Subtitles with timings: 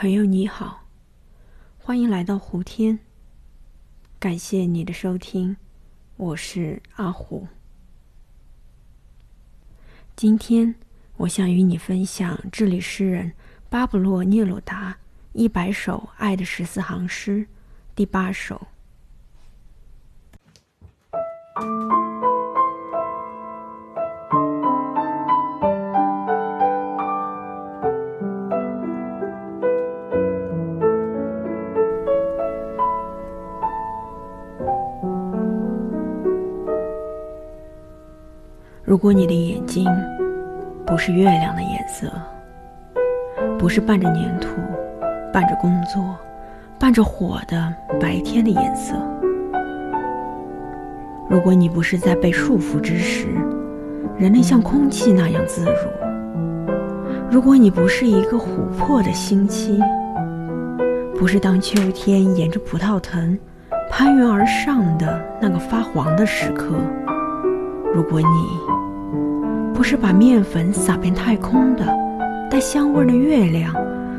[0.00, 0.84] 朋友你好，
[1.76, 2.96] 欢迎来到胡天。
[4.20, 5.56] 感谢你的收听，
[6.16, 7.48] 我是阿虎。
[10.14, 10.72] 今天
[11.16, 13.32] 我想与你分享智利诗人
[13.68, 14.96] 巴布洛·涅鲁达
[15.32, 17.44] 一百首爱的十四行诗
[17.96, 18.68] 第八首。
[38.88, 39.86] 如果你的眼睛
[40.86, 42.10] 不是月亮的颜色，
[43.58, 44.48] 不是伴着粘土、
[45.30, 46.16] 伴着工作、
[46.78, 47.70] 伴着火的
[48.00, 48.94] 白天的颜色；
[51.28, 53.26] 如果你不是在被束缚之时，
[54.16, 56.72] 人类像空气那样自如；
[57.30, 58.46] 如果你不是一个琥
[58.78, 59.78] 珀的星期，
[61.14, 63.38] 不是当秋天沿着葡萄藤
[63.90, 66.72] 攀援而上的那个发黄的时刻；
[67.94, 68.77] 如果你……
[69.78, 71.86] 不是把面粉撒遍太空的
[72.50, 73.72] 带香味的月亮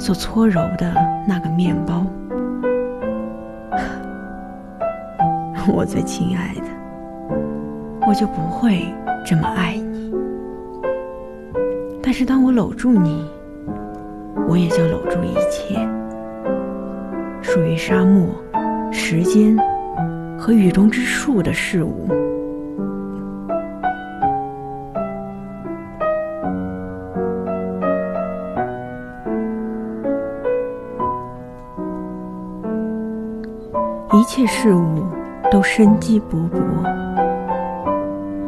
[0.00, 0.94] 所搓揉的
[1.28, 2.06] 那个面包，
[5.68, 6.62] 我最亲爱的，
[8.08, 8.86] 我就不会
[9.26, 10.10] 这么爱你。
[12.02, 13.22] 但是当我搂住你，
[14.48, 15.78] 我也就搂住一切
[17.42, 18.26] 属于沙漠、
[18.90, 19.54] 时间
[20.38, 22.08] 和雨中之树的事物。
[34.14, 35.06] 一切事物
[35.50, 36.60] 都生机勃勃，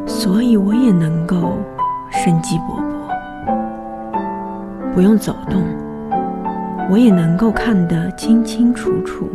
[0.06, 1.58] 所以我也能够
[2.10, 2.84] 生机勃勃。
[4.94, 5.62] 不用走动，
[6.90, 9.26] 我也能够看得清清楚楚。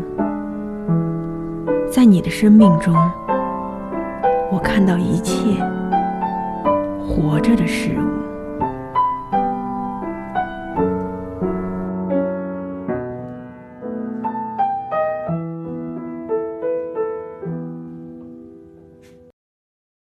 [1.92, 2.96] 在你的生命中，
[4.52, 5.34] 我看到一切
[7.08, 8.09] 活着的事物。